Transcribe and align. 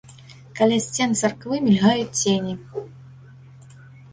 Каля 0.59 0.77
сцен 0.85 1.11
царквы 1.19 1.59
мільгаюць 1.67 2.17
цені. 2.23 2.57